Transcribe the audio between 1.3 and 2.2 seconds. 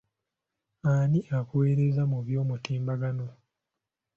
akuweereza mu